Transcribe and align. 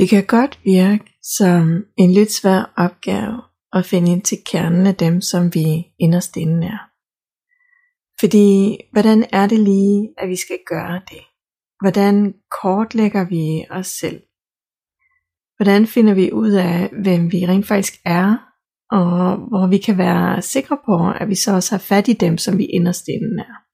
Det 0.00 0.08
kan 0.08 0.26
godt 0.26 0.60
virke 0.64 1.04
som 1.22 1.84
en 1.96 2.12
lidt 2.12 2.32
svær 2.32 2.72
opgave 2.76 3.42
at 3.72 3.86
finde 3.86 4.12
ind 4.12 4.22
til 4.22 4.38
kernen 4.46 4.86
af 4.86 4.94
dem, 4.94 5.20
som 5.20 5.54
vi 5.54 5.86
inderst 5.98 6.36
inde 6.36 6.66
er. 6.66 6.78
Fordi, 8.20 8.76
hvordan 8.92 9.24
er 9.32 9.46
det 9.46 9.60
lige, 9.60 10.08
at 10.18 10.28
vi 10.28 10.36
skal 10.36 10.58
gøre 10.66 11.00
det? 11.10 11.22
Hvordan 11.80 12.34
kortlægger 12.62 13.28
vi 13.28 13.64
os 13.70 13.86
selv? 13.86 14.22
Hvordan 15.56 15.86
finder 15.86 16.14
vi 16.14 16.32
ud 16.32 16.50
af, 16.50 16.90
hvem 17.02 17.32
vi 17.32 17.46
rent 17.46 17.66
faktisk 17.66 17.94
er, 18.04 18.36
og 18.90 19.36
hvor 19.36 19.66
vi 19.66 19.78
kan 19.78 19.98
være 19.98 20.42
sikre 20.42 20.78
på, 20.86 21.10
at 21.20 21.28
vi 21.28 21.34
så 21.34 21.54
også 21.54 21.74
har 21.74 21.78
fat 21.78 22.08
i 22.08 22.12
dem, 22.12 22.38
som 22.38 22.58
vi 22.58 22.64
inderst 22.64 23.08
inde 23.08 23.42
er? 23.42 23.69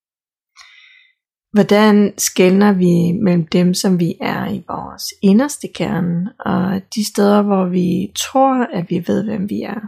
Hvordan 1.56 2.12
skældner 2.18 2.72
vi 2.72 3.12
mellem 3.22 3.46
dem, 3.46 3.74
som 3.74 4.00
vi 4.00 4.14
er 4.20 4.50
i 4.50 4.64
vores 4.68 5.04
inderste 5.22 5.68
kerne, 5.74 6.32
og 6.38 6.82
de 6.94 7.06
steder, 7.06 7.42
hvor 7.42 7.64
vi 7.64 8.12
tror, 8.16 8.66
at 8.72 8.90
vi 8.90 9.04
ved, 9.06 9.24
hvem 9.24 9.50
vi 9.50 9.62
er, 9.62 9.80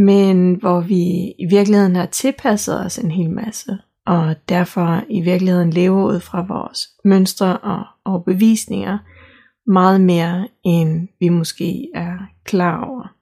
men 0.00 0.54
hvor 0.54 0.80
vi 0.80 1.34
i 1.38 1.46
virkeligheden 1.50 1.96
har 1.96 2.06
tilpasset 2.06 2.84
os 2.84 2.98
en 2.98 3.10
hel 3.10 3.30
masse, 3.30 3.78
og 4.06 4.36
derfor 4.48 5.04
i 5.08 5.20
virkeligheden 5.20 5.70
lever 5.70 6.04
ud 6.12 6.20
fra 6.20 6.46
vores 6.48 6.88
mønstre 7.04 7.58
og 7.58 7.84
overbevisninger 8.04 8.98
meget 9.66 10.00
mere, 10.00 10.48
end 10.64 11.08
vi 11.20 11.28
måske 11.28 11.88
er 11.94 12.18
klar 12.44 12.84
over. 12.84 13.14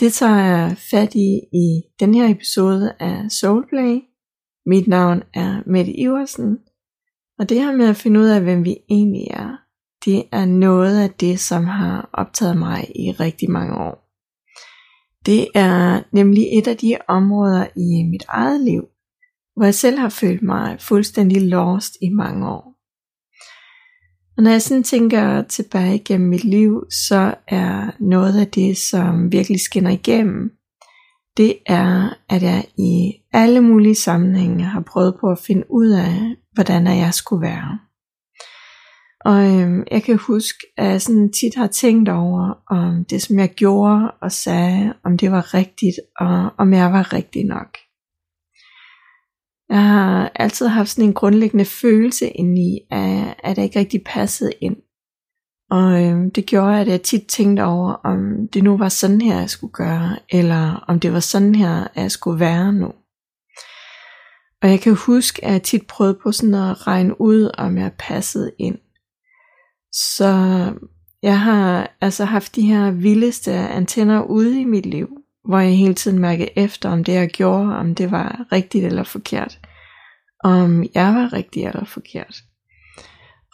Det 0.00 0.12
tager 0.12 0.44
jeg 0.44 0.76
fat 0.90 1.14
i 1.14 1.40
i 1.52 1.82
den 2.00 2.14
her 2.14 2.28
episode 2.28 2.92
af 3.00 3.30
Soulplay, 3.30 4.00
mit 4.70 4.88
navn 4.88 5.22
er 5.34 5.62
Mette 5.66 5.92
Iversen, 5.92 6.58
og 7.38 7.48
det 7.48 7.60
her 7.60 7.76
med 7.76 7.88
at 7.88 7.96
finde 7.96 8.20
ud 8.20 8.26
af, 8.26 8.42
hvem 8.42 8.64
vi 8.64 8.76
egentlig 8.90 9.26
er, 9.30 9.56
det 10.04 10.24
er 10.32 10.44
noget 10.44 11.02
af 11.02 11.10
det, 11.10 11.40
som 11.40 11.64
har 11.64 12.10
optaget 12.12 12.56
mig 12.56 12.88
i 12.96 13.12
rigtig 13.12 13.50
mange 13.50 13.74
år. 13.74 13.94
Det 15.26 15.48
er 15.54 16.02
nemlig 16.12 16.58
et 16.58 16.68
af 16.68 16.76
de 16.76 16.96
områder 17.08 17.66
i 17.76 18.02
mit 18.10 18.24
eget 18.28 18.60
liv, 18.60 18.82
hvor 19.56 19.64
jeg 19.64 19.74
selv 19.74 19.98
har 19.98 20.08
følt 20.08 20.42
mig 20.42 20.80
fuldstændig 20.80 21.42
lost 21.42 21.96
i 22.02 22.08
mange 22.08 22.48
år. 22.48 22.64
Og 24.36 24.42
når 24.42 24.50
jeg 24.50 24.62
sådan 24.62 24.82
tænker 24.82 25.42
tilbage 25.42 25.98
gennem 25.98 26.28
mit 26.28 26.44
liv, 26.44 26.84
så 27.08 27.34
er 27.48 27.90
noget 28.00 28.40
af 28.40 28.46
det, 28.46 28.76
som 28.76 29.32
virkelig 29.32 29.60
skinner 29.60 29.90
igennem, 29.90 30.50
det 31.36 31.58
er, 31.66 32.16
at 32.28 32.42
jeg 32.42 32.64
i 32.78 33.19
alle 33.32 33.60
mulige 33.60 33.94
sammenhænge 33.94 34.64
har 34.64 34.80
prøvet 34.80 35.14
på 35.20 35.30
at 35.30 35.38
finde 35.38 35.64
ud 35.70 35.88
af, 35.88 36.36
hvordan 36.54 36.86
jeg 36.86 37.14
skulle 37.14 37.42
være. 37.42 37.78
Og 39.24 39.60
øhm, 39.60 39.84
jeg 39.90 40.02
kan 40.02 40.16
huske, 40.16 40.58
at 40.76 40.86
jeg 40.86 41.02
sådan 41.02 41.32
tit 41.32 41.54
har 41.54 41.66
tænkt 41.66 42.08
over, 42.08 42.62
om 42.70 43.04
det 43.04 43.22
som 43.22 43.38
jeg 43.38 43.50
gjorde 43.50 44.10
og 44.22 44.32
sagde, 44.32 44.94
om 45.04 45.18
det 45.18 45.32
var 45.32 45.54
rigtigt, 45.54 45.96
og 46.20 46.50
om 46.58 46.72
jeg 46.72 46.92
var 46.92 47.12
rigtig 47.12 47.44
nok. 47.44 47.76
Jeg 49.68 49.88
har 49.88 50.32
altid 50.34 50.66
haft 50.66 50.88
sådan 50.88 51.04
en 51.04 51.14
grundlæggende 51.14 51.64
følelse 51.64 52.28
indeni, 52.28 52.78
af, 52.90 53.34
at 53.44 53.56
jeg 53.56 53.64
ikke 53.64 53.78
rigtig 53.78 54.02
passede 54.06 54.52
ind. 54.60 54.76
Og 55.70 56.04
øhm, 56.04 56.30
det 56.30 56.46
gjorde, 56.46 56.80
at 56.80 56.88
jeg 56.88 57.02
tit 57.02 57.26
tænkte 57.26 57.64
over, 57.64 57.92
om 57.92 58.48
det 58.48 58.64
nu 58.64 58.76
var 58.76 58.88
sådan 58.88 59.20
her, 59.20 59.40
jeg 59.40 59.50
skulle 59.50 59.72
gøre, 59.72 60.18
eller 60.30 60.84
om 60.88 61.00
det 61.00 61.12
var 61.12 61.20
sådan 61.20 61.54
her, 61.54 61.86
jeg 61.96 62.10
skulle 62.10 62.40
være 62.40 62.72
nu. 62.72 62.92
Og 64.62 64.70
jeg 64.70 64.80
kan 64.80 64.94
huske, 64.94 65.44
at 65.44 65.52
jeg 65.52 65.62
tit 65.62 65.86
prøvede 65.86 66.18
på 66.22 66.32
sådan 66.32 66.54
at 66.54 66.86
regne 66.86 67.20
ud, 67.20 67.50
om 67.58 67.78
jeg 67.78 67.92
passede 67.98 68.52
ind. 68.58 68.78
Så 69.92 70.32
jeg 71.22 71.40
har 71.40 71.96
altså 72.00 72.24
haft 72.24 72.56
de 72.56 72.62
her 72.62 72.90
vildeste 72.90 73.52
antenner 73.52 74.22
ude 74.22 74.60
i 74.60 74.64
mit 74.64 74.86
liv, 74.86 75.08
hvor 75.44 75.58
jeg 75.58 75.76
hele 75.76 75.94
tiden 75.94 76.18
mærkede 76.18 76.48
efter, 76.56 76.90
om 76.90 77.04
det 77.04 77.12
jeg 77.12 77.28
gjorde, 77.28 77.76
om 77.76 77.94
det 77.94 78.10
var 78.10 78.46
rigtigt 78.52 78.84
eller 78.84 79.04
forkert. 79.04 79.58
Om 80.44 80.84
jeg 80.94 81.14
var 81.14 81.32
rigtig 81.32 81.66
eller 81.66 81.84
forkert. 81.84 82.36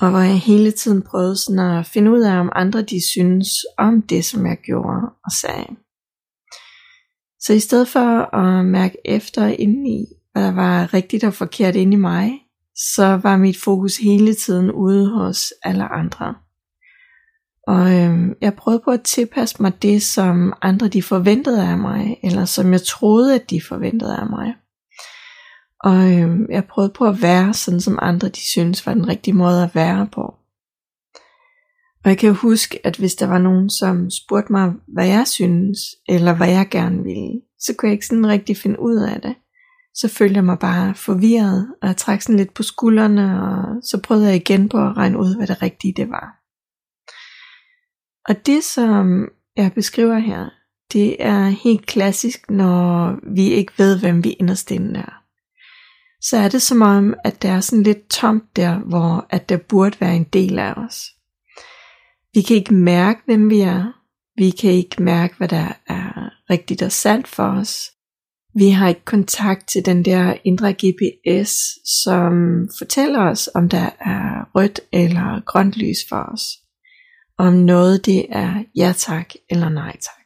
Og 0.01 0.11
hvor 0.11 0.19
jeg 0.19 0.39
hele 0.41 0.71
tiden 0.71 1.03
prøvede 1.03 1.37
sådan 1.37 1.79
at 1.79 1.87
finde 1.87 2.11
ud 2.11 2.21
af, 2.21 2.41
om 2.41 2.53
andre 2.55 2.83
de 2.83 3.11
synes 3.13 3.49
om 3.79 4.03
det, 4.03 4.25
som 4.25 4.47
jeg 4.47 4.59
gjorde 4.65 5.01
og 5.25 5.33
sagde. 5.41 5.77
Så 7.41 7.53
i 7.53 7.61
stedet 7.61 7.89
for 7.89 8.35
at 8.37 8.65
mærke 8.65 8.97
efter 9.05 9.47
indeni, 9.47 10.05
hvad 10.37 10.45
der 10.45 10.53
var 10.53 10.95
rigtigt 10.95 11.25
og 11.25 11.35
forkert 11.35 11.77
inde 11.77 11.93
i 11.93 12.01
mig, 12.01 12.33
så 12.95 13.07
var 13.23 13.37
mit 13.37 13.57
fokus 13.57 13.97
hele 13.97 14.35
tiden 14.35 14.73
ude 14.73 15.11
hos 15.11 15.53
alle 15.63 15.85
andre. 15.85 16.35
Og 17.67 17.95
øhm, 17.95 18.35
jeg 18.41 18.55
prøvede 18.55 18.83
på 18.85 18.91
at 18.91 19.03
tilpasse 19.03 19.63
mig 19.63 19.83
det, 19.83 20.03
som 20.03 20.53
andre 20.63 20.89
de 20.89 21.03
forventede 21.03 21.69
af 21.69 21.79
mig, 21.79 22.17
eller 22.23 22.45
som 22.45 22.73
jeg 22.73 22.83
troede, 22.83 23.35
at 23.35 23.51
de 23.51 23.61
forventede 23.69 24.17
af 24.17 24.27
mig. 24.27 24.55
Og 25.85 26.13
øhm, 26.13 26.47
jeg 26.51 26.65
prøvede 26.65 26.93
på 26.97 27.05
at 27.05 27.23
være 27.23 27.55
sådan, 27.55 27.81
som 27.81 27.99
andre 28.03 28.29
de 28.29 28.51
synes 28.51 28.87
var 28.87 28.95
den 28.95 29.09
rigtige 29.09 29.35
måde 29.35 29.63
at 29.63 29.75
være 29.75 30.09
på. 30.13 30.35
Og 32.05 32.11
jeg 32.11 32.19
kan 32.19 32.35
huske, 32.35 32.87
at 32.87 32.97
hvis 32.97 33.15
der 33.15 33.27
var 33.27 33.39
nogen, 33.39 33.71
som 33.71 34.11
spurgte 34.11 34.53
mig, 34.53 34.73
hvad 34.89 35.07
jeg 35.07 35.27
synes, 35.27 35.79
eller 36.09 36.35
hvad 36.35 36.49
jeg 36.49 36.69
gerne 36.71 37.03
ville, 37.03 37.41
så 37.59 37.75
kunne 37.75 37.89
jeg 37.89 37.95
ikke 37.95 38.07
sådan 38.07 38.27
rigtig 38.27 38.57
finde 38.57 38.81
ud 38.81 38.97
af 38.97 39.21
det 39.21 39.35
så 39.97 40.09
følte 40.09 40.35
jeg 40.35 40.45
mig 40.45 40.59
bare 40.59 40.95
forvirret, 40.95 41.75
og 41.83 41.89
jeg 41.89 41.97
trak 41.97 42.23
sådan 42.23 42.37
lidt 42.37 42.55
på 42.55 42.63
skuldrene, 42.63 43.43
og 43.43 43.83
så 43.83 44.01
prøvede 44.03 44.27
jeg 44.27 44.37
igen 44.37 44.69
på 44.69 44.77
at 44.77 44.97
regne 44.97 45.19
ud, 45.19 45.37
hvad 45.37 45.47
det 45.47 45.63
rigtige 45.63 45.95
det 45.97 46.09
var. 46.11 46.43
Og 48.29 48.47
det, 48.47 48.65
som 48.65 49.29
jeg 49.57 49.73
beskriver 49.73 50.19
her, 50.19 50.49
det 50.93 51.17
er 51.23 51.49
helt 51.49 51.87
klassisk, 51.87 52.51
når 52.51 53.15
vi 53.35 53.43
ikke 53.43 53.73
ved, 53.79 54.01
hvem 54.01 54.25
vi 54.25 54.31
inderst 54.31 54.71
inde 54.71 55.01
er. 55.01 55.23
Så 56.21 56.37
er 56.37 56.49
det 56.49 56.63
som 56.63 56.83
om, 56.83 57.15
at 57.25 57.43
der 57.43 57.53
er 57.53 57.61
sådan 57.61 57.83
lidt 57.83 58.11
tomt 58.11 58.57
der, 58.57 58.79
hvor 58.79 59.27
at 59.31 59.49
der 59.49 59.57
burde 59.57 60.01
være 60.01 60.17
en 60.17 60.25
del 60.25 60.59
af 60.59 60.73
os. 60.73 61.05
Vi 62.35 62.43
kan 62.43 62.57
ikke 62.57 62.75
mærke, 62.75 63.23
hvem 63.25 63.51
vi 63.51 63.61
er. 63.61 63.93
Vi 64.39 64.51
kan 64.51 64.71
ikke 64.71 65.03
mærke, 65.03 65.35
hvad 65.37 65.49
der 65.49 65.73
er 65.87 66.31
rigtigt 66.51 66.83
og 66.83 66.93
sandt 66.93 67.29
for 67.29 67.45
os. 67.45 67.96
Vi 68.59 68.71
har 68.71 68.89
ikke 68.89 69.05
kontakt 69.05 69.69
til 69.69 69.87
den 69.87 70.05
der 70.05 70.37
indre 70.45 70.73
GPS, 70.73 71.53
som 72.05 72.33
fortæller 72.79 73.21
os, 73.21 73.51
om 73.55 73.69
der 73.69 73.91
er 74.01 74.51
rødt 74.55 74.81
eller 74.93 75.45
grønt 75.45 75.77
lys 75.77 75.99
for 76.09 76.17
os. 76.33 76.43
Om 77.39 77.53
noget 77.53 78.07
det 78.07 78.27
er 78.29 78.65
ja 78.77 78.93
tak 78.97 79.31
eller 79.51 79.69
nej 79.69 79.93
tak. 79.93 80.25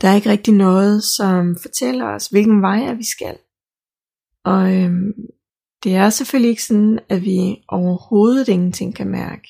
Der 0.00 0.08
er 0.08 0.14
ikke 0.14 0.30
rigtig 0.30 0.54
noget, 0.54 1.04
som 1.04 1.56
fortæller 1.62 2.06
os, 2.06 2.26
hvilken 2.26 2.62
vej 2.62 2.78
er 2.78 2.94
vi 2.94 3.04
skal. 3.04 3.36
Og 4.44 4.74
øhm, 4.76 5.12
det 5.84 5.94
er 5.94 6.10
selvfølgelig 6.10 6.50
ikke 6.50 6.64
sådan, 6.64 6.98
at 7.08 7.22
vi 7.22 7.56
overhovedet 7.68 8.48
ingenting 8.48 8.94
kan 8.94 9.08
mærke. 9.08 9.48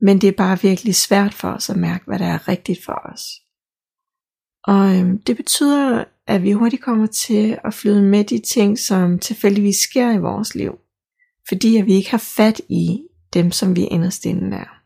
Men 0.00 0.20
det 0.20 0.28
er 0.28 0.36
bare 0.36 0.60
virkelig 0.62 0.94
svært 0.94 1.34
for 1.34 1.48
os 1.48 1.70
at 1.70 1.76
mærke, 1.76 2.04
hvad 2.06 2.18
der 2.18 2.26
er 2.26 2.48
rigtigt 2.48 2.84
for 2.84 3.12
os. 3.12 3.43
Og 4.66 4.96
øhm, 4.96 5.18
det 5.18 5.36
betyder, 5.36 6.04
at 6.26 6.42
vi 6.42 6.52
hurtigt 6.52 6.82
kommer 6.82 7.06
til 7.06 7.58
at 7.64 7.74
flyde 7.74 8.02
med 8.02 8.24
de 8.24 8.38
ting, 8.38 8.78
som 8.78 9.18
tilfældigvis 9.18 9.76
sker 9.76 10.12
i 10.12 10.18
vores 10.18 10.54
liv. 10.54 10.78
Fordi 11.48 11.76
at 11.76 11.86
vi 11.86 11.92
ikke 11.92 12.10
har 12.10 12.24
fat 12.36 12.60
i 12.68 13.00
dem, 13.34 13.52
som 13.52 13.76
vi 13.76 13.84
inderst 13.84 14.24
inde 14.24 14.56
er. 14.56 14.80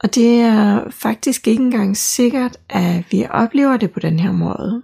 Og 0.00 0.14
det 0.14 0.40
er 0.40 0.90
faktisk 0.90 1.48
ikke 1.48 1.62
engang 1.62 1.96
sikkert, 1.96 2.56
at 2.68 3.04
vi 3.10 3.26
oplever 3.30 3.76
det 3.76 3.90
på 3.90 4.00
den 4.00 4.20
her 4.20 4.32
måde. 4.32 4.82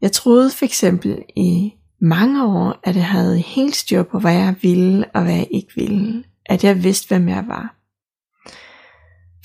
Jeg 0.00 0.12
troede 0.12 0.50
for 0.50 0.64
eksempel 0.64 1.22
i 1.36 1.72
mange 2.00 2.44
år, 2.44 2.80
at 2.84 2.96
jeg 2.96 3.06
havde 3.06 3.38
helt 3.38 3.76
styr 3.76 4.02
på, 4.02 4.18
hvad 4.18 4.34
jeg 4.34 4.54
ville 4.62 5.04
og 5.14 5.22
hvad 5.22 5.34
jeg 5.34 5.48
ikke 5.50 5.72
ville. 5.76 6.24
At 6.46 6.64
jeg 6.64 6.84
vidste, 6.84 7.08
hvem 7.08 7.28
jeg 7.28 7.44
var. 7.48 7.75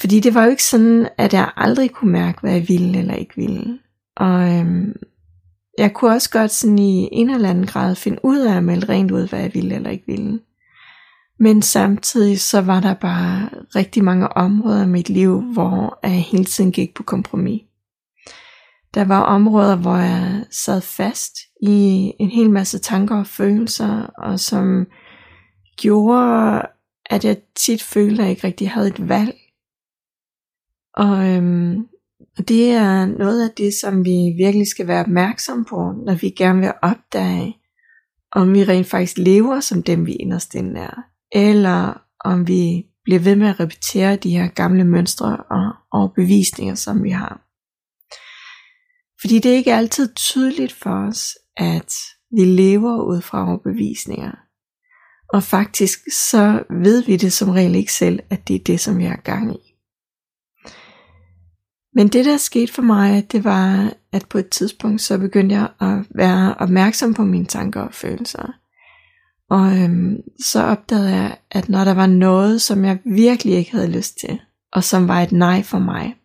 Fordi 0.01 0.19
det 0.19 0.33
var 0.33 0.43
jo 0.43 0.49
ikke 0.49 0.63
sådan, 0.63 1.09
at 1.17 1.33
jeg 1.33 1.51
aldrig 1.57 1.91
kunne 1.91 2.11
mærke, 2.11 2.41
hvad 2.41 2.53
jeg 2.53 2.65
ville 2.67 2.99
eller 2.99 3.13
ikke 3.13 3.35
ville. 3.35 3.79
Og 4.17 4.57
øhm, 4.57 4.93
jeg 5.77 5.93
kunne 5.93 6.11
også 6.11 6.29
godt 6.29 6.51
sådan 6.51 6.79
i 6.79 7.09
en 7.11 7.29
eller 7.29 7.49
anden 7.49 7.65
grad 7.65 7.95
finde 7.95 8.25
ud 8.25 8.39
af 8.39 8.57
at 8.57 8.63
melde 8.63 8.89
rent 8.89 9.11
ud, 9.11 9.27
hvad 9.27 9.39
jeg 9.39 9.51
ville 9.53 9.75
eller 9.75 9.89
ikke 9.89 10.07
ville. 10.07 10.39
Men 11.39 11.61
samtidig 11.61 12.39
så 12.39 12.61
var 12.61 12.79
der 12.79 12.93
bare 12.93 13.49
rigtig 13.75 14.03
mange 14.03 14.27
områder 14.27 14.83
i 14.83 14.87
mit 14.87 15.09
liv, 15.09 15.41
hvor 15.41 15.99
jeg 16.03 16.11
hele 16.11 16.45
tiden 16.45 16.71
gik 16.71 16.93
på 16.93 17.03
kompromis. 17.03 17.61
Der 18.93 19.05
var 19.05 19.21
områder, 19.21 19.75
hvor 19.75 19.95
jeg 19.95 20.45
sad 20.51 20.81
fast 20.81 21.37
i 21.61 22.11
en 22.19 22.29
hel 22.29 22.49
masse 22.49 22.79
tanker 22.79 23.17
og 23.19 23.27
følelser, 23.27 24.01
og 24.17 24.39
som 24.39 24.85
gjorde, 25.77 26.61
at 27.05 27.25
jeg 27.25 27.37
tit 27.55 27.83
følte, 27.83 28.21
at 28.21 28.23
jeg 28.23 28.29
ikke 28.29 28.47
rigtig 28.47 28.69
havde 28.69 28.87
et 28.87 29.09
valg. 29.09 29.33
Og 30.93 31.27
øhm, 31.27 31.85
og 32.37 32.47
det 32.47 32.71
er 32.71 33.05
noget 33.05 33.49
af 33.49 33.53
det, 33.57 33.73
som 33.81 34.05
vi 34.05 34.33
virkelig 34.37 34.67
skal 34.67 34.87
være 34.87 35.01
opmærksom 35.01 35.65
på, 35.65 35.93
når 36.05 36.15
vi 36.15 36.29
gerne 36.29 36.59
vil 36.59 36.73
opdage, 36.81 37.57
om 38.31 38.53
vi 38.53 38.63
rent 38.63 38.87
faktisk 38.87 39.17
lever 39.17 39.59
som 39.59 39.83
dem, 39.83 40.05
vi 40.05 40.13
inderst 40.13 40.55
inde 40.55 40.79
er, 40.79 41.03
eller 41.31 42.01
om 42.19 42.47
vi 42.47 42.85
bliver 43.03 43.19
ved 43.19 43.35
med 43.35 43.47
at 43.47 43.59
repetere 43.59 44.15
de 44.15 44.29
her 44.29 44.47
gamle 44.47 44.83
mønstre 44.83 45.37
og 45.37 45.71
overbevisninger, 45.91 46.75
som 46.75 47.03
vi 47.03 47.09
har. 47.09 47.41
Fordi 49.21 49.39
det 49.39 49.51
er 49.51 49.55
ikke 49.55 49.73
altid 49.73 50.13
tydeligt 50.15 50.73
for 50.73 51.07
os, 51.07 51.37
at 51.57 51.93
vi 52.31 52.45
lever 52.45 53.03
ud 53.03 53.21
fra 53.21 53.47
overbevisninger. 53.47 54.31
Og 55.33 55.43
faktisk 55.43 55.99
så 56.29 56.63
ved 56.83 57.03
vi 57.03 57.17
det 57.17 57.33
som 57.33 57.49
regel 57.49 57.75
ikke 57.75 57.93
selv, 57.93 58.19
at 58.29 58.47
det 58.47 58.55
er 58.55 58.63
det, 58.63 58.79
som 58.79 58.97
vi 58.97 59.03
har 59.03 59.15
gang 59.15 59.55
i. 59.55 59.70
Men 61.93 62.07
det 62.07 62.25
der 62.25 62.37
skete 62.37 62.73
for 62.73 62.81
mig, 62.81 63.31
det 63.31 63.43
var, 63.43 63.93
at 64.11 64.25
på 64.29 64.37
et 64.37 64.49
tidspunkt 64.49 65.01
så 65.01 65.17
begyndte 65.17 65.55
jeg 65.55 65.67
at 65.81 66.05
være 66.15 66.55
opmærksom 66.59 67.13
på 67.13 67.23
mine 67.23 67.45
tanker 67.45 67.81
og 67.81 67.93
følelser. 67.93 68.53
Og 69.49 69.77
øhm, 69.77 70.17
så 70.39 70.63
opdagede 70.63 71.09
jeg, 71.09 71.37
at 71.51 71.69
når 71.69 71.83
der 71.83 71.93
var 71.93 72.07
noget, 72.07 72.61
som 72.61 72.85
jeg 72.85 72.99
virkelig 73.05 73.55
ikke 73.55 73.71
havde 73.71 73.91
lyst 73.91 74.17
til, 74.19 74.39
og 74.73 74.83
som 74.83 75.07
var 75.07 75.21
et 75.21 75.31
nej 75.31 75.63
for 75.63 75.79
mig, 75.79 76.15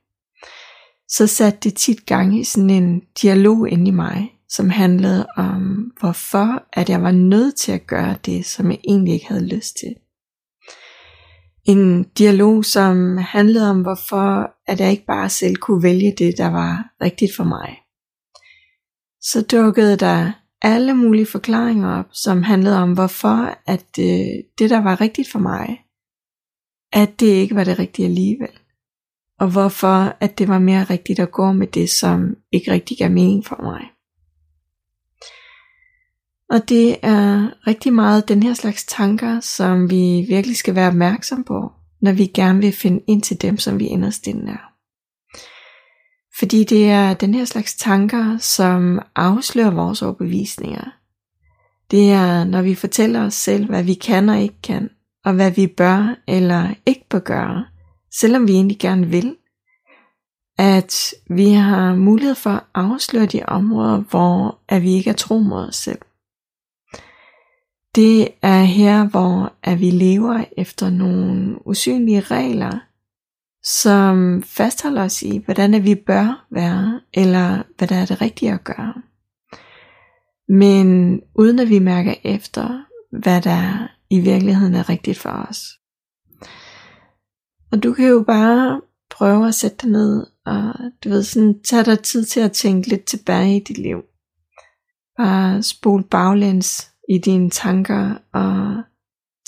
så 1.08 1.26
satte 1.26 1.58
det 1.62 1.74
tit 1.74 2.06
gang 2.06 2.40
i 2.40 2.44
sådan 2.44 2.70
en 2.70 3.02
dialog 3.22 3.68
ind 3.68 3.88
i 3.88 3.90
mig, 3.90 4.32
som 4.48 4.70
handlede 4.70 5.26
om, 5.36 5.92
hvorfor 6.00 6.62
at 6.72 6.88
jeg 6.88 7.02
var 7.02 7.10
nødt 7.10 7.56
til 7.56 7.72
at 7.72 7.86
gøre 7.86 8.16
det, 8.26 8.46
som 8.46 8.70
jeg 8.70 8.78
egentlig 8.84 9.14
ikke 9.14 9.28
havde 9.28 9.48
lyst 9.48 9.76
til. 9.76 9.94
En 11.68 12.02
dialog, 12.02 12.64
som 12.64 13.16
handlede 13.16 13.70
om, 13.70 13.82
hvorfor 13.82 14.50
at 14.66 14.80
jeg 14.80 14.90
ikke 14.90 15.06
bare 15.06 15.28
selv 15.28 15.56
kunne 15.56 15.82
vælge 15.82 16.14
det, 16.18 16.34
der 16.38 16.50
var 16.50 16.90
rigtigt 17.02 17.36
for 17.36 17.44
mig. 17.44 17.78
Så 19.20 19.42
dukkede 19.42 19.96
der 19.96 20.32
alle 20.62 20.94
mulige 20.94 21.26
forklaringer 21.26 21.98
op, 21.98 22.06
som 22.12 22.42
handlede 22.42 22.78
om, 22.78 22.92
hvorfor 22.92 23.58
at 23.66 23.86
øh, 23.98 24.44
det, 24.58 24.70
der 24.70 24.80
var 24.80 25.00
rigtigt 25.00 25.30
for 25.32 25.38
mig, 25.38 25.80
at 26.92 27.20
det 27.20 27.26
ikke 27.26 27.54
var 27.54 27.64
det 27.64 27.78
rigtige 27.78 28.06
alligevel. 28.06 28.58
Og 29.40 29.50
hvorfor 29.50 30.16
at 30.20 30.38
det 30.38 30.48
var 30.48 30.58
mere 30.58 30.84
rigtigt 30.84 31.18
at 31.18 31.32
gå 31.32 31.52
med 31.52 31.66
det, 31.66 31.90
som 31.90 32.36
ikke 32.52 32.70
rigtig 32.70 32.98
gav 32.98 33.10
mening 33.10 33.44
for 33.44 33.62
mig. 33.62 33.95
Og 36.50 36.68
det 36.68 36.96
er 37.02 37.50
rigtig 37.66 37.92
meget 37.92 38.28
den 38.28 38.42
her 38.42 38.54
slags 38.54 38.84
tanker, 38.84 39.40
som 39.40 39.90
vi 39.90 40.24
virkelig 40.28 40.56
skal 40.56 40.74
være 40.74 40.88
opmærksom 40.88 41.44
på, 41.44 41.72
når 42.00 42.12
vi 42.12 42.26
gerne 42.26 42.60
vil 42.60 42.72
finde 42.72 43.00
ind 43.06 43.22
til 43.22 43.42
dem, 43.42 43.58
som 43.58 43.78
vi 43.78 43.86
inderst 43.86 44.26
inde 44.26 44.52
er. 44.52 44.72
Fordi 46.38 46.64
det 46.64 46.90
er 46.90 47.14
den 47.14 47.34
her 47.34 47.44
slags 47.44 47.74
tanker, 47.74 48.38
som 48.38 49.00
afslører 49.14 49.70
vores 49.70 50.02
overbevisninger. 50.02 50.84
Det 51.90 52.12
er, 52.12 52.44
når 52.44 52.62
vi 52.62 52.74
fortæller 52.74 53.26
os 53.26 53.34
selv, 53.34 53.66
hvad 53.66 53.82
vi 53.82 53.94
kan 53.94 54.28
og 54.28 54.40
ikke 54.40 54.62
kan, 54.62 54.90
og 55.24 55.32
hvad 55.32 55.50
vi 55.50 55.66
bør 55.66 56.14
eller 56.28 56.74
ikke 56.86 57.06
bør 57.10 57.18
gøre, 57.18 57.64
selvom 58.20 58.48
vi 58.48 58.52
egentlig 58.52 58.78
gerne 58.78 59.06
vil, 59.06 59.36
at 60.58 61.14
vi 61.30 61.52
har 61.52 61.94
mulighed 61.94 62.34
for 62.34 62.50
at 62.50 62.62
afsløre 62.74 63.26
de 63.26 63.42
områder, 63.48 63.98
hvor 63.98 64.58
at 64.68 64.82
vi 64.82 64.92
ikke 64.92 65.10
er 65.10 65.14
tro 65.14 65.38
mod 65.38 65.68
os 65.68 65.76
selv. 65.76 65.98
Det 67.96 68.28
er 68.42 68.62
her, 68.62 69.08
hvor 69.08 69.52
at 69.62 69.80
vi 69.80 69.90
lever 69.90 70.44
efter 70.56 70.90
nogle 70.90 71.66
usynlige 71.66 72.20
regler, 72.20 72.78
som 73.64 74.42
fastholder 74.42 75.04
os 75.04 75.22
i, 75.22 75.42
hvordan 75.44 75.84
vi 75.84 75.94
bør 75.94 76.46
være, 76.50 77.00
eller 77.14 77.62
hvad 77.78 77.88
der 77.88 77.96
er 77.96 78.06
det 78.06 78.20
rigtige 78.20 78.52
at 78.52 78.64
gøre. 78.64 78.94
Men 80.48 81.20
uden 81.34 81.58
at 81.58 81.68
vi 81.68 81.78
mærker 81.78 82.14
efter, 82.24 82.84
hvad 83.20 83.42
der 83.42 83.88
i 84.10 84.20
virkeligheden 84.20 84.74
er 84.74 84.88
rigtigt 84.88 85.18
for 85.18 85.46
os. 85.48 85.64
Og 87.72 87.82
du 87.82 87.92
kan 87.92 88.08
jo 88.08 88.24
bare 88.26 88.80
prøve 89.10 89.48
at 89.48 89.54
sætte 89.54 89.76
dig 89.82 89.90
ned, 89.90 90.26
og 90.46 90.74
du 91.04 91.08
ved 91.08 91.22
sådan, 91.22 91.62
tage 91.62 91.84
dig 91.84 92.00
tid 92.02 92.24
til 92.24 92.40
at 92.40 92.52
tænke 92.52 92.88
lidt 92.88 93.04
tilbage 93.04 93.56
i 93.56 93.64
dit 93.64 93.78
liv. 93.78 94.02
Bare 95.16 95.62
spol 95.62 96.04
baglæns 96.04 96.95
i 97.08 97.18
dine 97.18 97.50
tanker 97.50 98.14
og 98.32 98.82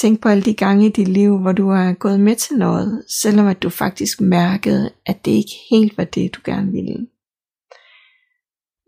tænk 0.01 0.21
på 0.21 0.29
alle 0.29 0.43
de 0.43 0.55
gange 0.55 0.87
i 0.87 0.93
dit 0.93 1.09
liv, 1.09 1.39
hvor 1.39 1.53
du 1.53 1.71
er 1.71 1.93
gået 1.93 2.21
med 2.21 2.37
til 2.37 2.57
noget, 2.57 3.05
selvom 3.23 3.47
at 3.47 3.63
du 3.63 3.71
faktisk 3.71 4.21
mærkede, 4.21 4.91
at 5.07 5.25
det 5.25 5.31
ikke 5.31 5.55
helt 5.71 5.99
var 5.99 6.05
det, 6.05 6.35
du 6.35 6.41
gerne 6.45 6.73
ville. 6.73 7.07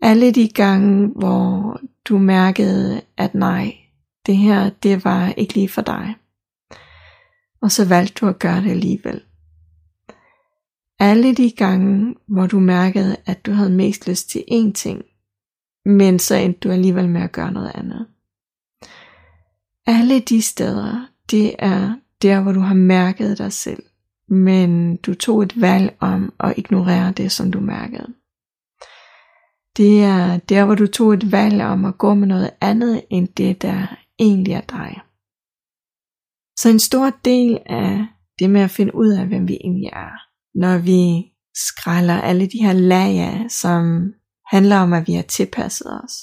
Alle 0.01 0.31
de 0.31 0.49
gange, 0.49 1.07
hvor 1.07 1.79
du 2.05 2.17
mærkede, 2.17 3.01
at 3.17 3.35
nej, 3.35 3.73
det 4.25 4.37
her, 4.37 4.69
det 4.69 5.05
var 5.05 5.29
ikke 5.37 5.53
lige 5.53 5.69
for 5.69 5.81
dig. 5.81 6.15
Og 7.61 7.71
så 7.71 7.87
valgte 7.87 8.13
du 8.13 8.27
at 8.27 8.39
gøre 8.39 8.61
det 8.61 8.71
alligevel. 8.71 9.21
Alle 10.99 11.35
de 11.35 11.51
gange, 11.51 12.15
hvor 12.27 12.47
du 12.47 12.59
mærkede, 12.59 13.15
at 13.25 13.45
du 13.45 13.51
havde 13.51 13.69
mest 13.69 14.07
lyst 14.07 14.29
til 14.29 14.43
én 14.51 14.71
ting, 14.73 15.03
men 15.85 16.19
så 16.19 16.35
endte 16.35 16.59
du 16.59 16.71
alligevel 16.71 17.09
med 17.09 17.21
at 17.21 17.31
gøre 17.31 17.51
noget 17.51 17.71
andet. 17.75 18.07
Alle 19.85 20.19
de 20.19 20.41
steder, 20.41 21.07
det 21.31 21.55
er 21.59 21.95
der, 22.21 22.41
hvor 22.41 22.51
du 22.51 22.59
har 22.59 22.73
mærket 22.73 23.37
dig 23.37 23.53
selv, 23.53 23.83
men 24.29 24.97
du 24.97 25.13
tog 25.13 25.43
et 25.43 25.61
valg 25.61 25.97
om 25.99 26.33
at 26.39 26.53
ignorere 26.57 27.11
det, 27.11 27.31
som 27.31 27.51
du 27.51 27.59
mærkede. 27.59 28.13
Det 29.77 30.03
er 30.03 30.37
der, 30.37 30.65
hvor 30.65 30.75
du 30.75 30.87
tog 30.87 31.13
et 31.13 31.31
valg 31.31 31.61
om 31.61 31.85
at 31.85 31.97
gå 31.97 32.13
med 32.13 32.27
noget 32.27 32.51
andet 32.61 33.03
end 33.09 33.27
det, 33.27 33.61
der 33.61 33.97
egentlig 34.19 34.53
er 34.53 34.61
dig. 34.61 35.01
Så 36.59 36.69
en 36.69 36.79
stor 36.79 37.09
del 37.25 37.59
af 37.65 38.07
det 38.39 38.49
med 38.49 38.61
at 38.61 38.71
finde 38.71 38.95
ud 38.95 39.09
af, 39.09 39.27
hvem 39.27 39.47
vi 39.47 39.53
egentlig 39.53 39.89
er, 39.93 40.11
når 40.55 40.77
vi 40.77 41.31
skræller 41.55 42.21
alle 42.21 42.45
de 42.45 42.63
her 42.63 42.73
lag 42.73 43.19
af, 43.19 43.51
som 43.51 44.13
handler 44.45 44.77
om, 44.77 44.93
at 44.93 45.07
vi 45.07 45.13
har 45.13 45.21
tilpasset 45.21 46.01
os, 46.03 46.13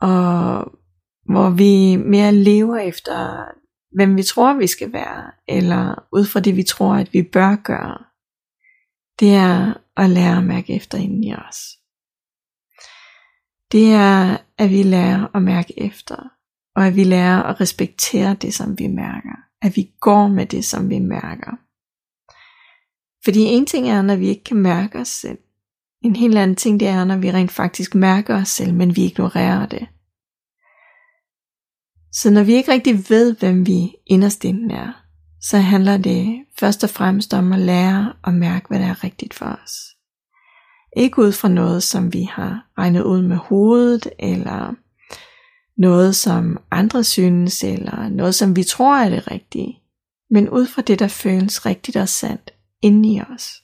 og 0.00 0.72
hvor 1.28 1.50
vi 1.50 1.96
mere 1.96 2.32
lever 2.32 2.76
efter, 2.76 3.44
hvem 3.94 4.16
vi 4.16 4.22
tror, 4.22 4.54
vi 4.54 4.66
skal 4.66 4.92
være, 4.92 5.30
eller 5.48 6.06
ud 6.12 6.24
fra 6.24 6.40
det, 6.40 6.56
vi 6.56 6.62
tror, 6.62 6.94
at 6.94 7.12
vi 7.12 7.22
bør 7.22 7.56
gøre. 7.56 7.98
Det 9.20 9.34
er 9.34 9.74
at 9.96 10.10
lære 10.10 10.36
at 10.36 10.44
mærke 10.44 10.74
efter 10.74 10.98
inden 10.98 11.24
i 11.24 11.34
os. 11.34 11.58
Det 13.72 13.92
er, 13.92 14.36
at 14.58 14.70
vi 14.70 14.82
lærer 14.82 15.36
at 15.36 15.42
mærke 15.42 15.82
efter, 15.82 16.16
og 16.76 16.86
at 16.86 16.96
vi 16.96 17.04
lærer 17.04 17.42
at 17.42 17.60
respektere 17.60 18.34
det, 18.34 18.54
som 18.54 18.78
vi 18.78 18.86
mærker. 18.86 19.36
At 19.62 19.76
vi 19.76 19.90
går 20.00 20.28
med 20.28 20.46
det, 20.46 20.64
som 20.64 20.90
vi 20.90 20.98
mærker. 20.98 21.56
Fordi 23.24 23.40
en 23.40 23.66
ting 23.66 23.88
er, 23.88 24.02
når 24.02 24.16
vi 24.16 24.28
ikke 24.28 24.44
kan 24.44 24.56
mærke 24.56 24.98
os 24.98 25.08
selv. 25.08 25.38
En 26.02 26.16
helt 26.16 26.38
anden 26.38 26.56
ting 26.56 26.80
det 26.80 26.88
er, 26.88 27.04
når 27.04 27.16
vi 27.16 27.30
rent 27.30 27.50
faktisk 27.50 27.94
mærker 27.94 28.36
os 28.36 28.48
selv, 28.48 28.74
men 28.74 28.96
vi 28.96 29.04
ignorerer 29.04 29.66
det. 29.66 29.88
Så 32.22 32.30
når 32.30 32.42
vi 32.42 32.54
ikke 32.54 32.72
rigtig 32.72 33.10
ved, 33.10 33.36
hvem 33.36 33.66
vi 33.66 33.92
inderst 34.06 34.44
inden 34.44 34.70
er, 34.70 35.02
så 35.40 35.58
handler 35.58 35.96
det 35.96 36.44
først 36.58 36.84
og 36.84 36.90
fremmest 36.90 37.34
om 37.34 37.52
at 37.52 37.58
lære 37.58 38.12
og 38.22 38.34
mærke, 38.34 38.68
hvad 38.68 38.78
der 38.78 38.86
er 38.86 39.04
rigtigt 39.04 39.34
for 39.34 39.46
os. 39.46 39.72
Ikke 40.96 41.22
ud 41.22 41.32
fra 41.32 41.48
noget, 41.48 41.82
som 41.82 42.12
vi 42.12 42.22
har 42.22 42.66
regnet 42.78 43.02
ud 43.02 43.22
med 43.22 43.36
hovedet, 43.36 44.08
eller 44.18 44.74
noget, 45.80 46.16
som 46.16 46.58
andre 46.70 47.04
synes, 47.04 47.64
eller 47.64 48.08
noget, 48.08 48.34
som 48.34 48.56
vi 48.56 48.64
tror 48.64 48.96
er 48.96 49.10
det 49.10 49.30
rigtige, 49.30 49.78
men 50.30 50.48
ud 50.48 50.66
fra 50.66 50.82
det, 50.82 50.98
der 50.98 51.08
føles 51.08 51.66
rigtigt 51.66 51.96
og 51.96 52.08
sandt 52.08 52.50
inde 52.82 53.08
i 53.14 53.20
os. 53.34 53.62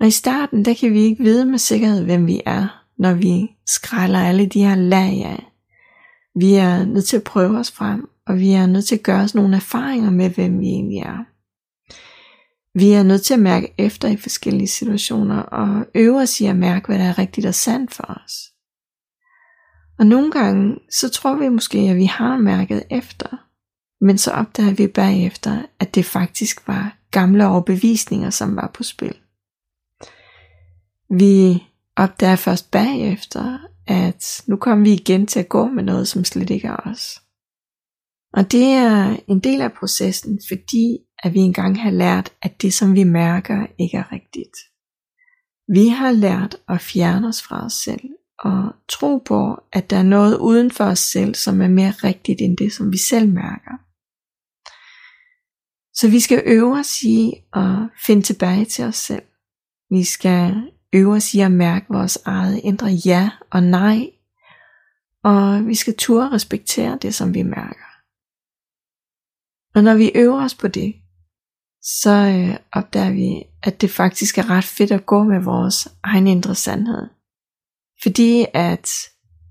Og 0.00 0.06
i 0.06 0.10
starten, 0.10 0.64
der 0.64 0.74
kan 0.74 0.92
vi 0.92 1.00
ikke 1.00 1.22
vide 1.22 1.44
med 1.44 1.58
sikkerhed, 1.58 2.04
hvem 2.04 2.26
vi 2.26 2.42
er, 2.46 2.84
når 2.98 3.14
vi 3.14 3.50
skræller 3.66 4.18
alle 4.18 4.46
de 4.46 4.64
her 4.64 4.74
lag 4.74 5.24
af, 5.24 5.51
vi 6.34 6.54
er 6.54 6.84
nødt 6.84 7.04
til 7.04 7.16
at 7.16 7.24
prøve 7.24 7.58
os 7.58 7.72
frem, 7.72 8.08
og 8.26 8.38
vi 8.38 8.52
er 8.52 8.66
nødt 8.66 8.84
til 8.84 8.94
at 8.94 9.02
gøre 9.02 9.22
os 9.22 9.34
nogle 9.34 9.56
erfaringer 9.56 10.10
med, 10.10 10.30
hvem 10.30 10.60
vi 10.60 10.66
egentlig 10.66 10.98
er. 10.98 11.24
Vi 12.78 12.92
er 12.92 13.02
nødt 13.02 13.22
til 13.22 13.34
at 13.34 13.40
mærke 13.40 13.74
efter 13.78 14.08
i 14.08 14.16
forskellige 14.16 14.68
situationer, 14.68 15.38
og 15.38 15.86
øve 15.94 16.20
os 16.20 16.40
i 16.40 16.46
at 16.46 16.56
mærke, 16.56 16.86
hvad 16.86 16.98
der 16.98 17.04
er 17.04 17.18
rigtigt 17.18 17.46
og 17.46 17.54
sandt 17.54 17.94
for 17.94 18.20
os. 18.24 18.32
Og 19.98 20.06
nogle 20.06 20.30
gange, 20.30 20.78
så 20.90 21.08
tror 21.08 21.34
vi 21.34 21.48
måske, 21.48 21.78
at 21.78 21.96
vi 21.96 22.04
har 22.04 22.36
mærket 22.36 22.82
efter, 22.90 23.46
men 24.04 24.18
så 24.18 24.30
opdager 24.30 24.74
vi 24.74 24.86
bagefter, 24.86 25.62
at 25.80 25.94
det 25.94 26.04
faktisk 26.04 26.68
var 26.68 26.96
gamle 27.10 27.46
overbevisninger, 27.46 28.30
som 28.30 28.56
var 28.56 28.70
på 28.74 28.82
spil. 28.82 29.16
Vi 31.10 31.64
opdager 31.96 32.36
først 32.36 32.70
bagefter, 32.70 33.58
at 33.86 34.42
nu 34.46 34.56
kommer 34.56 34.84
vi 34.84 34.92
igen 34.92 35.26
til 35.26 35.40
at 35.40 35.48
gå 35.48 35.66
med 35.66 35.82
noget, 35.82 36.08
som 36.08 36.24
slet 36.24 36.50
ikke 36.50 36.68
er 36.68 36.76
os. 36.76 37.20
Og 38.32 38.52
det 38.52 38.64
er 38.64 39.16
en 39.28 39.40
del 39.40 39.60
af 39.60 39.72
processen, 39.72 40.40
fordi 40.48 40.98
at 41.22 41.34
vi 41.34 41.38
engang 41.38 41.82
har 41.82 41.90
lært, 41.90 42.32
at 42.42 42.62
det 42.62 42.74
som 42.74 42.94
vi 42.94 43.04
mærker 43.04 43.66
ikke 43.78 43.96
er 43.96 44.12
rigtigt. 44.12 44.56
Vi 45.68 45.88
har 45.88 46.10
lært 46.10 46.56
at 46.68 46.80
fjerne 46.80 47.28
os 47.28 47.42
fra 47.42 47.64
os 47.64 47.72
selv 47.72 48.08
og 48.38 48.72
tro 48.88 49.18
på, 49.18 49.62
at 49.72 49.90
der 49.90 49.96
er 49.96 50.02
noget 50.02 50.38
uden 50.38 50.70
for 50.70 50.84
os 50.84 50.98
selv, 50.98 51.34
som 51.34 51.60
er 51.60 51.68
mere 51.68 51.90
rigtigt 51.90 52.40
end 52.40 52.56
det, 52.56 52.72
som 52.72 52.92
vi 52.92 52.98
selv 52.98 53.28
mærker. 53.28 53.76
Så 55.94 56.08
vi 56.08 56.20
skal 56.20 56.42
øve 56.46 56.78
os 56.78 57.02
i 57.02 57.32
at 57.54 57.78
finde 58.06 58.22
tilbage 58.22 58.64
til 58.64 58.84
os 58.84 58.96
selv. 58.96 59.22
Vi 59.90 60.04
skal 60.04 60.70
øve 60.92 61.14
os 61.14 61.34
i 61.34 61.40
at 61.40 61.52
mærke 61.52 61.86
vores 61.88 62.18
eget 62.24 62.60
indre 62.64 62.88
ja 62.88 63.30
og 63.50 63.62
nej. 63.62 64.10
Og 65.24 65.66
vi 65.66 65.74
skal 65.74 65.96
turde 65.96 66.30
respektere 66.32 66.98
det, 67.02 67.14
som 67.14 67.34
vi 67.34 67.42
mærker. 67.42 67.92
Og 69.74 69.84
når 69.84 69.94
vi 69.94 70.12
øver 70.14 70.44
os 70.44 70.54
på 70.54 70.68
det, 70.68 70.94
så 71.82 72.10
øh, 72.10 72.56
opdager 72.72 73.12
vi, 73.12 73.44
at 73.62 73.80
det 73.80 73.90
faktisk 73.90 74.38
er 74.38 74.50
ret 74.50 74.64
fedt 74.64 74.90
at 74.92 75.06
gå 75.06 75.22
med 75.22 75.40
vores 75.40 75.88
egen 76.02 76.26
indre 76.26 76.54
sandhed. 76.54 77.08
Fordi 78.02 78.46
at 78.54 78.90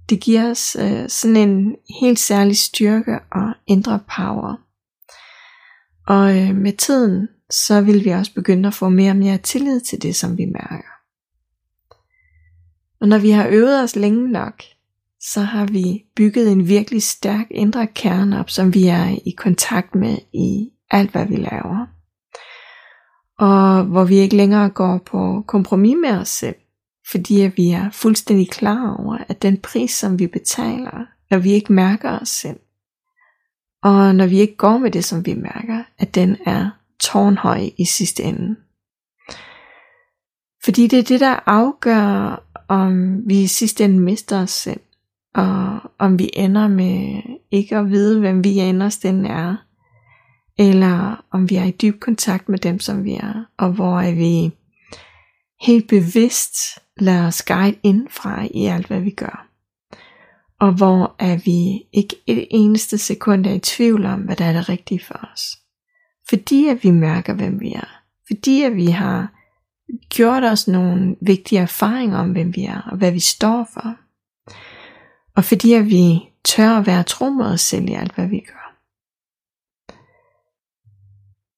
det 0.10 0.22
giver 0.22 0.52
os 0.52 0.76
øh, 0.76 1.10
sådan 1.10 1.36
en 1.36 1.76
helt 2.02 2.20
særlig 2.20 2.58
styrke 2.58 3.20
og 3.32 3.54
indre 3.68 4.00
power. 4.16 4.56
Og 6.08 6.38
øh, 6.38 6.56
med 6.56 6.74
tiden, 6.74 7.28
så 7.50 7.82
vil 7.82 8.06
vi 8.06 8.10
også 8.10 8.34
begynde 8.34 8.68
at 8.68 8.74
få 8.74 8.90
mere 8.90 9.12
og 9.12 9.18
mere 9.18 9.38
tillid 9.38 9.82
til 9.82 10.02
det, 10.02 10.16
som 10.16 10.38
vi 10.38 10.46
mærker. 10.46 11.01
Og 13.02 13.08
når 13.08 13.18
vi 13.18 13.30
har 13.30 13.48
øvet 13.50 13.84
os 13.84 13.96
længe 13.96 14.28
nok, 14.32 14.64
så 15.20 15.42
har 15.42 15.66
vi 15.66 16.04
bygget 16.16 16.52
en 16.52 16.68
virkelig 16.68 17.04
stærk 17.04 17.48
indre 17.52 17.88
kerne 17.88 18.40
op, 18.40 18.50
som 18.50 18.74
vi 18.74 18.88
er 18.88 19.18
i 19.26 19.32
kontakt 19.38 19.96
med 19.96 20.18
i 20.34 20.70
alt, 20.92 21.12
hvad 21.12 21.26
vi 21.26 21.36
laver. 21.36 21.88
Og 23.40 23.84
hvor 23.84 24.04
vi 24.04 24.16
ikke 24.16 24.36
længere 24.36 24.70
går 24.70 24.98
på 24.98 25.44
kompromis 25.48 25.98
med 26.02 26.10
os 26.10 26.30
selv, 26.30 26.56
fordi 27.12 27.42
at 27.42 27.58
vi 27.58 27.70
er 27.70 27.90
fuldstændig 27.90 28.50
klar 28.50 28.96
over, 29.00 29.18
at 29.28 29.42
den 29.42 29.58
pris, 29.58 29.92
som 29.92 30.20
vi 30.20 30.28
betaler, 30.28 31.06
når 31.32 31.38
vi 31.38 31.52
ikke 31.52 31.74
mærker 31.74 32.20
os 32.20 32.30
selv, 32.30 32.60
og 33.84 34.16
når 34.16 34.28
vi 34.28 34.40
ikke 34.40 34.56
går 34.56 34.78
med 34.78 34.92
det, 34.92 35.06
som 35.06 35.26
vi 35.26 35.34
mærker, 35.34 35.84
at 35.98 36.16
den 36.16 36.38
er 36.46 36.70
tårnhøj 37.00 37.70
i 37.78 37.86
sidste 37.86 38.24
ende. 38.24 38.56
Fordi 40.64 40.88
det 40.88 41.00
er 41.00 41.04
det, 41.04 41.20
der 41.20 41.40
afgør, 41.46 42.44
om 42.72 43.22
vi 43.28 43.42
i 43.42 43.48
sidste 43.48 43.86
ende 43.86 44.00
mister 44.00 44.42
os 44.42 44.52
selv, 44.52 44.80
og 45.36 45.80
om 46.00 46.20
vi 46.20 46.30
ender 46.34 46.68
med 46.68 47.22
ikke 47.52 47.78
at 47.78 47.90
vide, 47.90 48.20
hvem 48.20 48.44
vi 48.44 48.50
inderst 48.50 49.06
inde 49.06 49.30
er, 49.30 49.56
eller 50.58 51.26
om 51.32 51.50
vi 51.50 51.56
er 51.56 51.64
i 51.64 51.72
dyb 51.72 52.00
kontakt 52.00 52.50
med 52.50 52.60
dem, 52.60 52.80
som 52.80 53.04
vi 53.04 53.14
er, 53.14 53.46
og 53.58 53.72
hvor 53.72 54.00
er 54.00 54.16
vi 54.16 54.52
helt 55.62 55.88
bevidst 55.88 56.56
lader 57.00 57.28
os 57.28 57.44
guide 57.44 57.78
indfra 57.84 58.48
i 58.54 58.66
alt, 58.66 58.88
hvad 58.88 59.02
vi 59.02 59.12
gør. 59.12 59.48
Og 60.60 60.74
hvor 60.74 61.16
er 61.20 61.38
vi 61.38 61.84
ikke 61.94 62.16
et 62.28 62.48
eneste 62.52 62.98
sekund 62.98 63.46
er 63.46 63.54
i 63.54 63.60
tvivl 63.60 64.06
om, 64.06 64.22
hvad 64.22 64.36
der 64.36 64.46
er 64.46 64.54
det 64.54 64.70
rigtige 64.70 65.04
for 65.06 65.30
os. 65.34 65.42
Fordi 66.30 66.68
at 66.68 66.84
vi 66.84 66.92
mærker, 66.92 67.34
hvem 67.34 67.60
vi 67.60 67.74
er. 67.74 68.02
Fordi 68.28 68.64
at 68.64 68.76
vi 68.76 68.86
har 68.86 69.41
gjort 70.10 70.44
os 70.44 70.68
nogle 70.68 71.16
vigtige 71.22 71.62
erfaringer 71.62 72.18
om, 72.18 72.32
hvem 72.32 72.56
vi 72.56 72.66
er, 72.66 72.82
og 72.92 72.98
hvad 72.98 73.12
vi 73.12 73.20
står 73.20 73.70
for. 73.74 73.96
Og 75.36 75.46
fordi 75.46 75.74
at 75.74 75.86
vi 75.86 76.20
tør 76.44 76.70
at 76.78 76.88
være 76.88 77.04
tro 77.04 77.30
mod 77.30 77.46
os 77.46 77.62
selv 77.62 77.90
i 77.90 77.94
alt, 77.94 78.16
hvad 78.16 78.28
vi 78.28 78.40
gør. 78.40 78.62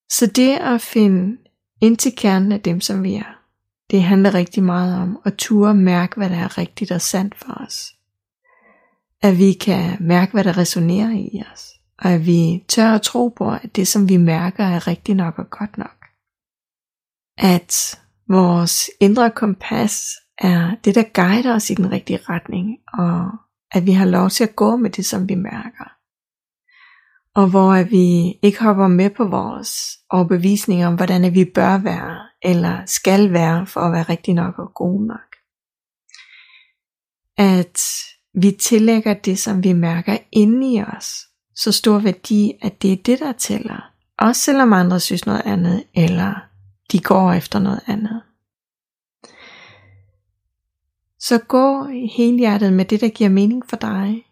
Så 0.09 0.27
det 0.27 0.57
at 0.57 0.81
finde 0.81 1.37
ind 1.81 1.97
til 1.97 2.15
kernen 2.17 2.51
af 2.51 2.61
dem, 2.61 2.81
som 2.81 3.03
vi 3.03 3.13
er, 3.13 3.39
det 3.91 4.03
handler 4.03 4.33
rigtig 4.33 4.63
meget 4.63 5.01
om 5.01 5.21
at 5.25 5.33
ture 5.33 5.73
mærke, 5.73 6.15
hvad 6.15 6.29
der 6.29 6.35
er 6.35 6.57
rigtigt 6.57 6.91
og 6.91 7.01
sandt 7.01 7.35
for 7.35 7.53
os. 7.53 7.95
At 9.21 9.37
vi 9.37 9.53
kan 9.53 9.97
mærke, 9.99 10.31
hvad 10.31 10.43
der 10.43 10.57
resonerer 10.57 11.11
i 11.11 11.43
os. 11.53 11.73
Og 11.97 12.11
at 12.11 12.25
vi 12.25 12.63
tør 12.67 12.91
at 12.91 13.01
tro 13.01 13.27
på, 13.27 13.51
at 13.51 13.75
det, 13.75 13.87
som 13.87 14.09
vi 14.09 14.17
mærker, 14.17 14.63
er 14.63 14.87
rigtigt 14.87 15.17
nok 15.17 15.39
og 15.39 15.49
godt 15.49 15.77
nok. 15.77 16.05
At 17.37 17.99
vores 18.33 18.89
indre 18.99 19.31
kompas 19.31 20.05
er 20.37 20.75
det, 20.85 20.95
der 20.95 21.03
guider 21.13 21.55
os 21.55 21.69
i 21.69 21.73
den 21.73 21.91
rigtige 21.91 22.19
retning, 22.29 22.77
og 22.93 23.31
at 23.71 23.85
vi 23.85 23.91
har 23.91 24.05
lov 24.05 24.29
til 24.29 24.43
at 24.43 24.55
gå 24.55 24.75
med 24.75 24.89
det, 24.89 25.05
som 25.05 25.29
vi 25.29 25.35
mærker 25.35 25.93
og 27.35 27.49
hvor 27.49 27.83
vi 27.83 28.39
ikke 28.41 28.63
hopper 28.63 28.87
med 28.87 29.09
på 29.09 29.27
vores 29.27 29.71
overbevisning 30.09 30.85
om, 30.85 30.95
hvordan 30.95 31.33
vi 31.33 31.45
bør 31.45 31.77
være, 31.77 32.17
eller 32.41 32.85
skal 32.85 33.33
være, 33.33 33.67
for 33.67 33.81
at 33.81 33.91
være 33.91 34.03
rigtig 34.03 34.33
nok 34.33 34.59
og 34.59 34.73
gode 34.73 35.07
nok. 35.07 35.35
At 37.37 37.81
vi 38.41 38.51
tillægger 38.51 39.13
det, 39.13 39.39
som 39.39 39.63
vi 39.63 39.73
mærker 39.73 40.17
inde 40.31 40.73
i 40.73 40.81
os, 40.81 41.13
så 41.55 41.71
stor 41.71 41.99
værdi, 41.99 42.53
at 42.61 42.81
det 42.81 42.93
er 42.93 43.03
det, 43.05 43.19
der 43.19 43.31
tæller. 43.31 43.91
Også 44.19 44.41
selvom 44.41 44.73
andre 44.73 44.99
synes 44.99 45.25
noget 45.25 45.41
andet, 45.45 45.83
eller 45.95 46.35
de 46.93 46.99
går 46.99 47.31
efter 47.31 47.59
noget 47.59 47.81
andet. 47.87 48.21
Så 51.19 51.39
gå 51.47 51.87
helhjertet 52.17 52.73
med 52.73 52.85
det, 52.85 53.01
der 53.01 53.09
giver 53.09 53.29
mening 53.29 53.63
for 53.69 53.77
dig, 53.77 54.25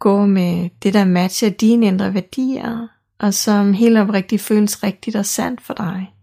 gå 0.00 0.26
med 0.26 0.70
det, 0.82 0.94
der 0.94 1.04
matcher 1.04 1.50
dine 1.50 1.86
indre 1.86 2.14
værdier, 2.14 2.88
og 3.18 3.34
som 3.34 3.72
helt 3.72 3.98
oprigtigt 3.98 4.42
føles 4.42 4.82
rigtigt 4.82 5.16
og 5.16 5.26
sandt 5.26 5.60
for 5.60 5.74
dig. 5.74 6.14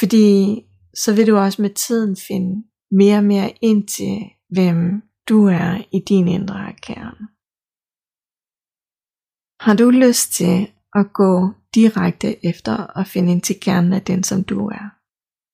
Fordi 0.00 0.62
så 0.94 1.14
vil 1.14 1.26
du 1.26 1.36
også 1.36 1.62
med 1.62 1.70
tiden 1.70 2.16
finde 2.28 2.64
mere 2.90 3.18
og 3.18 3.24
mere 3.24 3.52
ind 3.62 3.88
til, 3.88 4.18
hvem 4.48 5.02
du 5.28 5.46
er 5.46 5.82
i 5.92 6.00
din 6.08 6.28
indre 6.28 6.72
kerne. 6.82 7.28
Har 9.60 9.74
du 9.74 9.90
lyst 9.90 10.32
til 10.32 10.72
at 10.94 11.12
gå 11.12 11.52
direkte 11.74 12.46
efter 12.46 12.98
at 12.98 13.06
finde 13.06 13.32
ind 13.32 13.42
til 13.42 13.60
kernen 13.60 13.92
af 13.92 14.02
den, 14.02 14.22
som 14.22 14.44
du 14.44 14.68
er, 14.68 14.90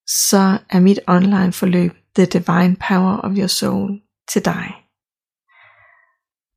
så 0.07 0.59
er 0.71 0.81
mit 0.81 1.01
online 1.07 1.53
forløb 1.53 1.93
The 2.15 2.27
Divine 2.27 2.77
Power 2.89 3.17
of 3.17 3.33
Your 3.39 3.47
Soul 3.47 4.01
til 4.33 4.45
dig. 4.45 4.75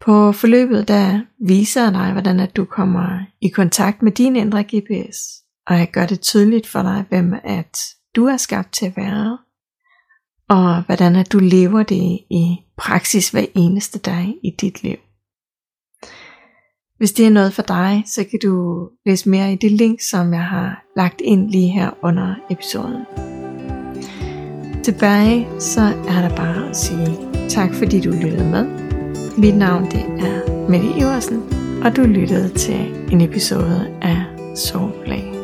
På 0.02 0.32
forløbet 0.32 0.88
der 0.88 1.22
viser 1.48 1.84
jeg 1.84 1.94
dig, 1.94 2.12
hvordan 2.12 2.40
at 2.40 2.56
du 2.56 2.66
kommer 2.66 3.20
i 3.42 3.48
kontakt 3.48 4.02
med 4.02 4.12
din 4.12 4.36
indre 4.36 4.64
GPS, 4.64 5.18
og 5.68 5.78
jeg 5.78 5.92
gør 5.92 6.06
det 6.06 6.22
tydeligt 6.22 6.68
for 6.68 6.82
dig, 6.82 7.06
hvem 7.10 7.34
at 7.44 7.78
du 8.16 8.26
er 8.26 8.38
skabt 8.38 8.74
til 8.74 8.86
at 8.86 8.98
være, 8.98 9.38
og 10.50 10.84
hvordan 10.84 11.16
at 11.16 11.32
du 11.32 11.40
lever 11.40 11.84
det 11.84 12.20
i 12.30 12.58
praksis 12.78 13.30
hver 13.30 13.46
eneste 13.56 14.00
dag 14.00 14.36
i 14.44 14.50
dit 14.62 14.84
liv. 14.84 14.98
Hvis 16.98 17.12
det 17.12 17.26
er 17.26 17.30
noget 17.30 17.54
for 17.54 17.62
dig, 17.62 18.04
så 18.06 18.24
kan 18.24 18.40
du 18.44 18.88
læse 19.06 19.30
mere 19.30 19.54
i 19.54 19.56
det 19.56 19.72
link, 19.72 20.00
som 20.10 20.34
jeg 20.34 20.44
har 20.44 20.84
lagt 20.96 21.22
ind 21.22 21.50
lige 21.50 21.70
her 21.70 21.90
under 22.04 22.36
episoden. 22.50 23.06
Tilbage 24.84 25.48
så 25.60 25.82
er 25.82 26.22
der 26.28 26.36
bare 26.36 26.70
at 26.70 26.78
sige 26.78 27.18
tak 27.50 27.74
fordi 27.74 28.02
du 28.02 28.10
lyttede 28.10 28.50
med. 28.52 28.66
Mit 29.38 29.58
navn 29.58 29.84
det 29.86 30.06
er 30.20 30.70
Mette 30.70 30.88
Iversen, 30.98 31.44
og 31.84 31.96
du 31.96 32.02
lyttede 32.02 32.50
til 32.50 32.96
en 33.12 33.22
episode 33.22 33.98
af 34.02 34.24
Soulplay. 34.56 35.37